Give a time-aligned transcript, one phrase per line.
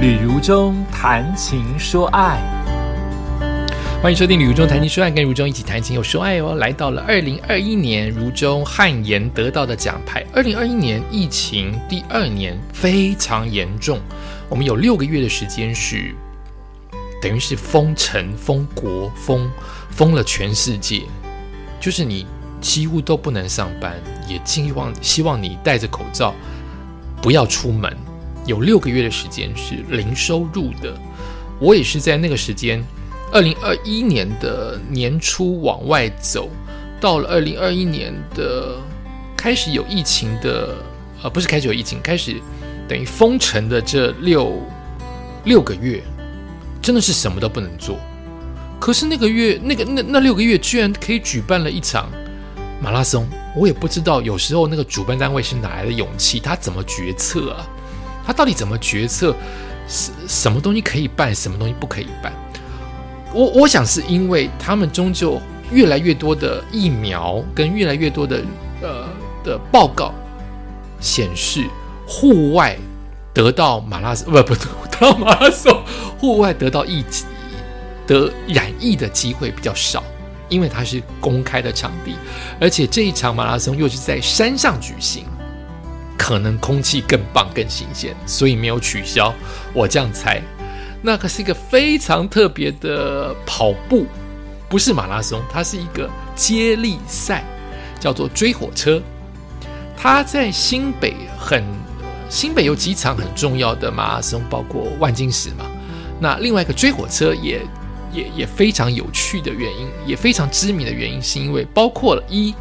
[0.00, 2.40] 旅如中谈情说爱，
[4.02, 6.54] 欢迎收听《旅如中谈情说爱》，跟如中一起谈情又说爱哦。
[6.54, 10.24] 来到了二零二一年，如中汗颜得到的奖牌。
[10.32, 14.00] 二零二一年疫情第二年非常严重，
[14.48, 16.14] 我们有六个月的时间是
[17.20, 19.50] 等于是封城、封国、封
[19.90, 21.02] 封了全世界，
[21.78, 22.26] 就是你
[22.58, 23.94] 几乎都不能上班，
[24.26, 26.34] 也希望希望你戴着口罩
[27.20, 27.94] 不要出门。
[28.50, 30.92] 有六个月的时间是零收入的，
[31.60, 32.84] 我也是在那个时间，
[33.30, 36.50] 二零二一年的年初往外走，
[37.00, 38.76] 到了二零二一年的
[39.36, 40.74] 开始有疫情的，
[41.22, 42.42] 呃，不是开始有疫情，开始
[42.88, 44.60] 等于封城的这六
[45.44, 46.02] 六个月，
[46.82, 47.96] 真的是什么都不能做。
[48.80, 52.10] 可是那个月，那个那那六个月，居然可以举办了一场
[52.82, 57.68] 马拉松，我也不知道，有时候那个主办单位是哪来的勇气，他怎么决策啊？
[58.30, 59.34] 他到底怎么决策？
[59.88, 62.32] 什什么东西可以办，什么东西不可以办？
[63.34, 65.40] 我我想是因为他们终究
[65.72, 68.40] 越来越多的疫苗跟越来越多的
[68.82, 69.08] 呃
[69.42, 70.14] 的报告
[71.00, 71.66] 显示，
[72.06, 72.78] 户外
[73.34, 74.66] 得到马拉松不不得
[75.00, 75.82] 到马拉松，
[76.16, 77.04] 户外得到疫
[78.06, 80.04] 得染疫的机会比较少，
[80.48, 82.14] 因为它是公开的场地，
[82.60, 85.24] 而且这一场马拉松又是在山上举行。
[86.22, 89.34] 可能空气更棒、更新鲜，所以没有取消。
[89.72, 90.42] 我这样猜，
[91.00, 94.04] 那可是一个非常特别的跑步，
[94.68, 97.42] 不是马拉松，它是一个接力赛，
[97.98, 99.00] 叫做追火车。
[99.96, 101.64] 它在新北很，
[102.28, 105.64] 新北有几场很重要的马拉松，包括万金石嘛。
[106.20, 107.62] 那另外一个追火车也
[108.12, 112.54] 也也非常有趣的原因，也非常知名的原因，是因为包括了一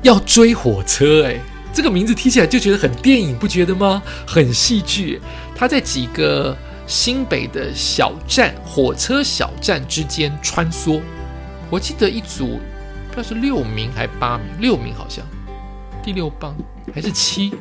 [0.00, 1.38] 要追火车，哎。
[1.72, 4.02] 这个名字听起来就觉得很电影，不觉得吗？
[4.26, 5.18] 很戏剧。
[5.56, 6.54] 它在几个
[6.86, 11.00] 新北的小站、火车小站之间穿梭。
[11.70, 12.60] 我记得一组，
[13.08, 15.24] 不知道是六名还是八名，六名好像。
[16.04, 16.54] 第六棒
[16.94, 17.54] 还是七？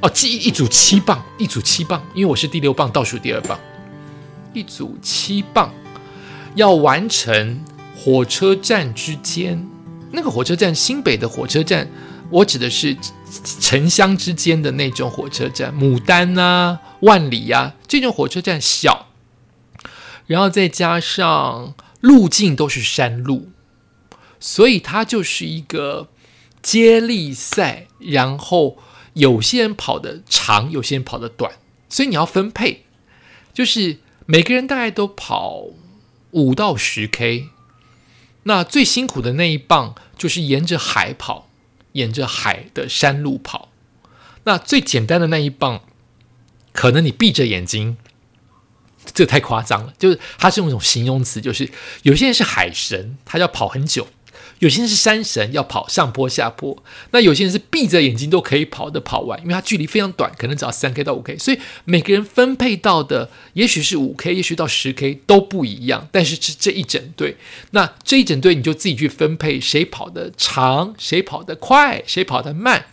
[0.00, 3.58] 哦，记忆一组七棒，一组七棒，因为我是第六棒，倒数第二棒。
[4.52, 5.74] 一组七棒
[6.54, 7.60] 要完成
[7.96, 9.66] 火车站之间，
[10.12, 11.88] 那个火车站新北的火车站，
[12.30, 12.96] 我指的是。
[13.60, 19.08] 城乡之间的那种火车站，牡丹啊、万里呀，这种火车站小，
[20.26, 23.50] 然后再加上路径都是山路，
[24.38, 26.08] 所以它就是一个
[26.62, 27.88] 接力赛。
[27.98, 28.78] 然后
[29.14, 31.52] 有些人跑的长，有些人跑的短，
[31.88, 32.84] 所以你要分配，
[33.52, 35.64] 就是每个人大概都跑
[36.32, 37.48] 五到十 K。
[38.42, 41.48] 那最辛苦的那一棒就是沿着海跑。
[41.94, 43.70] 沿着海的山路跑，
[44.44, 45.82] 那最简单的那一棒，
[46.72, 47.96] 可能你闭着眼睛，
[49.12, 49.94] 这太夸张了。
[49.98, 51.70] 就是它是用一种形容词，就是
[52.02, 54.04] 有些人是海神，他要跑很久；
[54.64, 56.82] 有些人是山神，要跑上坡下坡。
[57.10, 61.36] 那有些人是闭着眼睛都可以跑的跑完，因为它距离非常短，可能只要三 K 到五 K。
[61.36, 66.08] 所以每个人分配到的，也许是五 K，也许到十 K 都不一样。
[66.10, 67.36] 但是这这一整队，
[67.72, 72.86] 那这一整队你就自己去分配，谁跑得长，谁跑得快，谁跑得慢。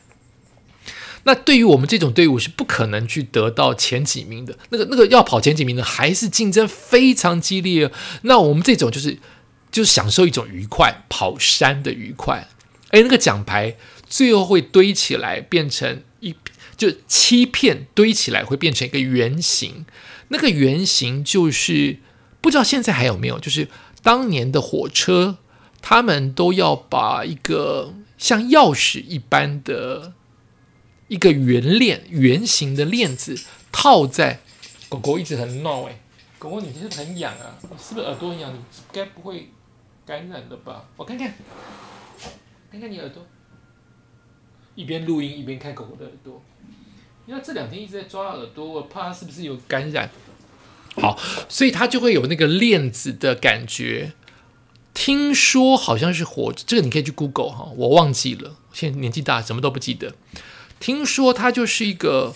[1.23, 4.57] 那对于我们这种队伍是不可能去得到前几名的。
[4.71, 7.89] 那个那个要跑前几名的，还是竞争非常激烈。
[8.23, 9.17] 那我们这种就是
[9.71, 12.47] 就是享受一种愉快，跑山的愉快。
[12.89, 13.75] 哎，那个奖牌
[14.07, 16.35] 最后会堆起来，变成一
[16.75, 19.85] 就七片堆起来，会变成一个圆形。
[20.27, 21.99] 那个圆形就是
[22.41, 23.67] 不知道现在还有没有，就是
[24.03, 25.37] 当年的火车，
[25.81, 30.13] 他们都要把一个像钥匙一般的。
[31.07, 33.37] 一个圆链，圆形的链子
[33.69, 34.39] 套在
[34.87, 35.99] 狗狗一直很闹哎，
[36.39, 37.59] 狗狗你是不是很痒啊？
[37.61, 38.53] 是不是耳朵痒？
[38.53, 38.59] 你
[38.93, 39.49] 该不会
[40.11, 40.83] 感染了吧？
[40.97, 41.33] 我看看，
[42.69, 43.25] 看看你耳朵，
[44.75, 46.43] 一边录音一边看狗狗的耳朵。
[47.25, 50.09] 因为这两天一直在抓耳朵，我怕它是不是有感染。
[50.97, 51.17] 好，
[51.47, 54.11] 所以它就会有那个链子的感觉。
[54.93, 60.13] 听说好像是火，这个你可以去 Google 哈，我忘记了，现在年纪大，什么都不记得。
[60.81, 62.33] 听说它就是一个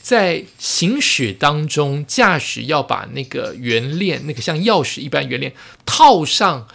[0.00, 5.52] 在行驶当中，驾驶要把那个圆链，那个像钥匙一般圆链
[5.84, 6.68] 套上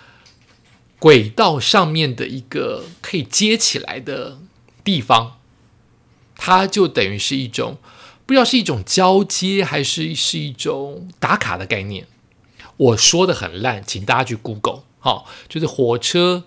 [1.02, 4.38] 轨道上面的一个可以接起来的
[4.84, 5.40] 地方，
[6.36, 7.80] 它就等于是一种
[8.28, 12.06] 不知道是一种交接还是是一种打卡的概念。
[12.78, 16.44] 我说的很烂，请大家去 Google 好，就是火车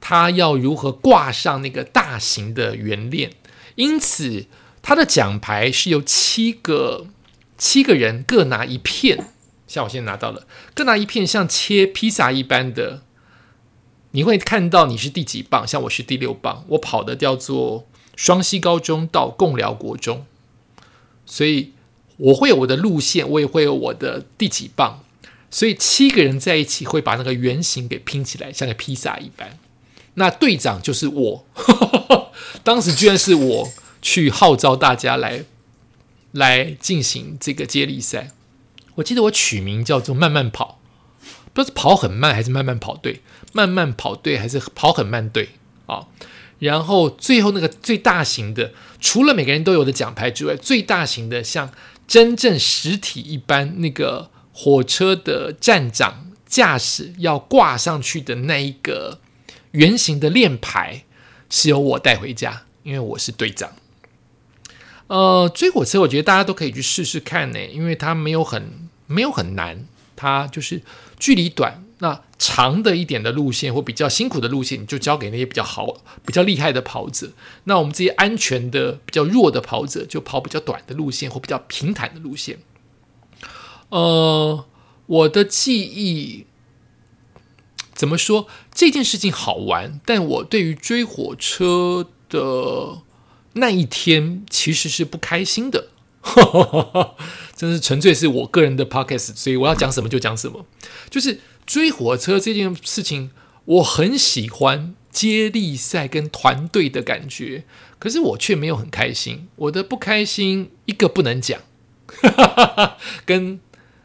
[0.00, 3.32] 它要如何挂上那个大型的圆链。
[3.74, 4.46] 因此，
[4.82, 7.08] 他的奖牌是由七个
[7.58, 9.30] 七个人各拿一片，
[9.66, 13.02] 像我现在拿到了，各拿一片，像切披萨一般的。
[14.16, 17.86] 你会看到你是第几棒，像我是第六棒，我跑的叫做
[18.16, 20.24] 双溪高中到共寮国中，
[21.26, 21.74] 所以
[22.16, 25.04] 我会有我的路线，我也会有我的第几棒，
[25.50, 29.58] 所以七个人在一起会把那个圆形给拼起来，像个披萨一般。
[30.14, 31.46] 那队长就是我，
[32.64, 33.68] 当时居然是我
[34.00, 35.44] 去号召大家来
[36.32, 38.30] 来进行这个接力赛。
[38.94, 40.80] 我记得我取名叫做“慢慢跑”，
[41.56, 43.22] 不是跑很慢还是慢慢跑对。
[43.52, 45.48] 慢慢跑对还是跑很慢对
[45.86, 46.08] 啊？
[46.58, 51.72] 然后最后那个最大型的，除了每个人都有的奖牌之外，最大型的像
[52.06, 59.20] 真正实体一般，那个火车的站长驾驶要挂上去的那一个
[59.70, 61.04] 圆形的链牌，
[61.48, 63.72] 是由我带回家，因为我是队长。
[65.06, 69.86] 呃，追火车我觉得大家都可以去试试看呢，因为它没有很没有很难，
[70.16, 70.82] 它就是
[71.18, 71.84] 距离短。
[71.98, 75.86] 那长的一点的路线或比较辛苦的路线，你就交给那些比较好、
[76.26, 77.32] 比较厉害的跑者。
[77.64, 82.58] 那我们这些安全的、比较弱的跑者，就跑比较短的路线或比较平坦的路线。
[83.88, 84.66] 呃，
[85.06, 86.44] 我的记忆
[87.94, 88.46] 怎么说？
[88.74, 92.98] 这件事情好玩，但我对于追火车的
[93.54, 95.88] 那一天其实是不开心的。
[96.26, 97.14] 哈 哈
[97.54, 100.66] 真是纯粹是我个人的 podcast，所以我要讲什么就讲什么，
[101.08, 101.40] 就是。
[101.66, 103.32] 追火车这件事情，
[103.64, 107.64] 我很喜欢接力赛跟团队的感觉，
[107.98, 109.48] 可是我却没有很开心。
[109.56, 111.60] 我的不开心一个不能讲，
[113.26, 113.58] 跟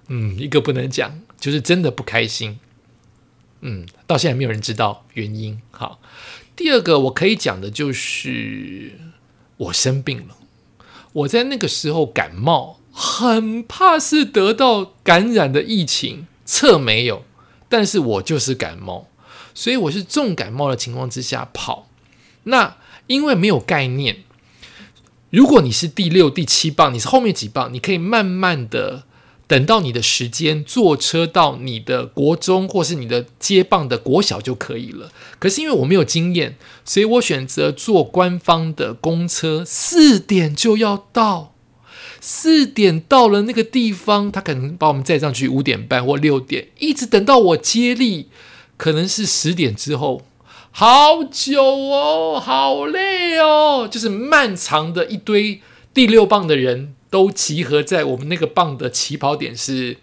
[0.08, 2.60] 嗯一个不能讲，就是真的不开心。
[3.60, 5.62] 嗯，到现在没有人知道原因。
[5.70, 6.02] 好，
[6.56, 8.94] 第二个我可以讲的就是
[9.58, 10.36] 我生病了，
[11.14, 17.24] 我在那个时候感冒，很怕是得到感染的疫情，测没有。
[17.68, 19.08] 但是我就是感冒，
[19.54, 21.88] 所以我是重感冒的情况之下跑。
[22.44, 22.78] 那
[23.08, 24.24] 因为没有概念，
[25.30, 29.04] 如果你是第六、第七棒，你是后面几棒，你可以慢慢的
[29.52, 35.12] 等到你的时间，坐车到你的国中或是你的接棒的国小就可以了。
[35.40, 36.56] 可是因为我没有经验，
[36.86, 41.54] 所以我选择坐官方的公车，四点就要到。
[42.22, 48.30] 四点到了那个地方，他可能把我们载上去五点半或六点，一直等到我接力，
[48.78, 50.22] 可能是十点之后，
[50.72, 55.60] 好久哦，好累哦，就是漫长的一堆
[55.94, 59.98] 第六棒的人都集合在我们那个棒的起跑点是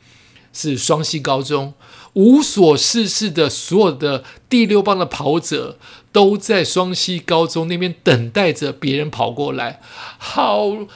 [0.52, 1.74] 是双溪高中，
[2.12, 5.76] 无所事事的所有的第六棒的跑者
[6.12, 9.80] 都在双溪高中那边等待着别人跑过来，
[10.18, 10.86] 好。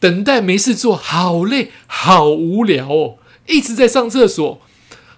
[0.00, 3.16] 等待没事做，好累，好无聊哦！
[3.48, 4.60] 一直在上厕所，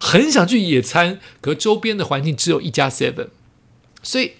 [0.01, 3.29] 很想去野餐，可周边的环境只有一家 Seven，
[4.03, 4.33] 所以，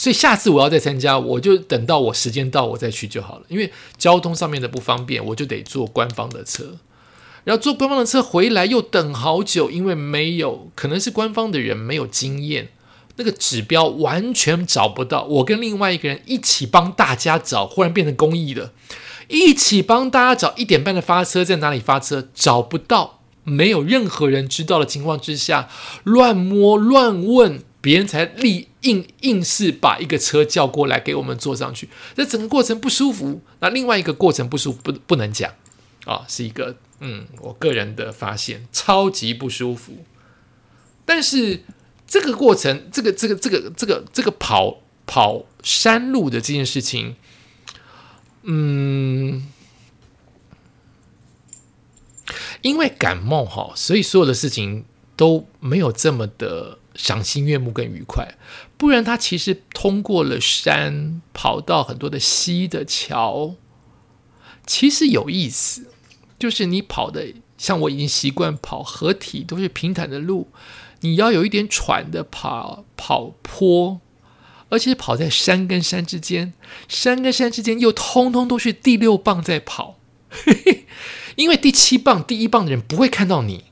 [0.00, 3.44] 所以下次我要再参加，我就等到我时间到，我再去就好了。
[3.48, 6.78] 因为交通上面的不方便，我就得坐官方的车，
[7.44, 12.70] 然后坐官方的车回来又等好久，因为没有，可能是官方的人没有经验，
[13.16, 15.24] 那个指标完全找不到。
[15.24, 18.72] 我跟另外一个人一起帮大家找，忽然变成公益了。
[19.28, 25.68] 一起帮大家找一点半的发车在哪里发车，找不到，没有任何人知道的情况之下，
[26.04, 31.88] 乱摸乱问，别人才立硬硬是把一个车叫过来给我们坐上去。
[32.14, 33.40] 这整个过程不舒服。
[33.60, 35.52] 那另外一个过程不舒服不不能讲
[36.04, 40.04] 啊，是一个嗯，我个人的发现，超级不舒服。
[41.04, 41.62] 但是
[42.06, 47.16] 这个过程，这个这个这个这个这个跑跑山路的这件事情。
[48.42, 49.46] 嗯，
[52.62, 54.84] 因为感冒哈，所以所有的事情
[55.14, 58.34] 都没有这么的赏心悦目跟愉快。
[58.76, 63.54] 不然，他其实通过了山，跑到很多的溪的桥，
[64.66, 65.88] 其实有意思。
[66.38, 70.48] 就是你跑的，像我已经习惯跑合体都是平坦的路，
[71.00, 74.00] 你要有一点喘的跑跑坡。
[74.70, 76.54] 而且跑在山跟山之间，
[76.86, 79.98] 山跟山之间又通通都是第六棒在跑，
[81.34, 83.64] 因为第七棒、第一棒的人不会看到你，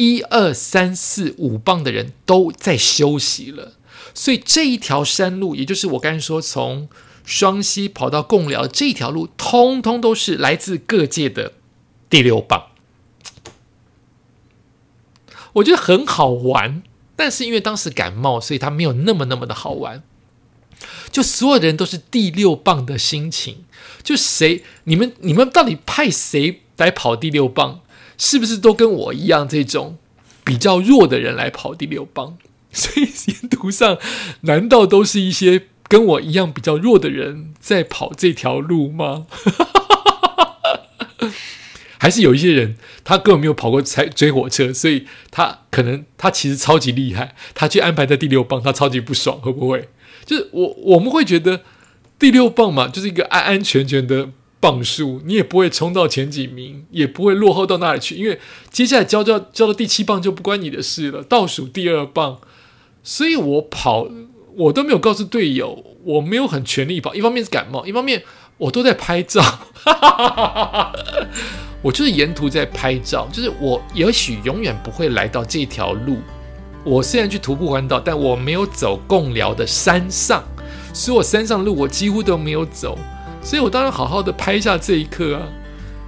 [0.00, 3.74] 一二三四五棒的人都在休息了，
[4.14, 6.88] 所以这一条山路，也就是我刚才说从
[7.22, 11.52] 双溪跑到贡寮这条路，通通都是来自各界的
[12.08, 12.68] 第六棒，
[15.52, 16.82] 我觉得很好玩。
[17.14, 20.02] 但是因为当时感冒，所以他没有那么那么的好玩。
[21.12, 23.66] 就所有的人都是第六棒的心情，
[24.02, 27.82] 就谁你们你们到底派谁来跑第六棒？
[28.22, 29.96] 是不是都跟我一样这种
[30.44, 32.36] 比较弱的人来跑第六棒？
[32.70, 33.96] 所以沿途上
[34.42, 39.26] 难道都是一些跟我一样比较弱的人在跑这条路吗？
[41.98, 49.88] 还是有一些人他根本没有跑过才追火车，所以他可能他其实超级厉害，他去安排在第六棒，他超级不爽，会不会？
[50.26, 51.62] 就是我我们会觉得
[52.18, 54.28] 第六棒嘛，就是一个安安全全的。
[54.60, 58.38] 磅数，你也不会冲到前几名，也不会落后到那里去，因为
[58.70, 62.38] 接下来交交交到第七棒就不关你的事了，倒数第二棒，
[63.02, 64.06] 所以我跑
[64.56, 68.22] 我都没有告诉队友，我没有很全力跑，一方面是感冒，一方面
[68.58, 69.42] 我都在拍照，
[71.80, 76.18] 我就是沿途在拍照，就是我也许永远不会来到这条路，
[76.84, 80.44] 我虽然去徒步环岛，但我没有走共寮的山上，
[80.92, 82.98] 所以我山上路我几乎都没有走。
[83.42, 85.42] 所以我当然好好的拍下这一刻啊，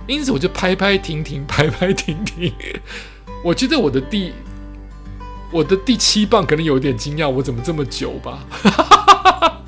[0.06, 2.52] 因此我就拍拍停停，拍拍停停。
[3.42, 4.32] 我觉得我的第
[5.50, 8.38] 我的第七棒可能有点惊讶，我怎么这么久吧？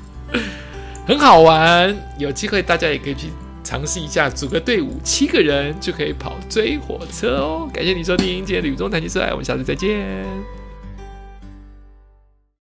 [1.05, 3.27] 很好玩，有机会大家也可以去
[3.63, 7.69] 尝试一下，组个队伍，七个人就可以跑追火车哦。
[7.73, 10.54] 感谢你收听今天旅中谈情说爱，我们下次再见。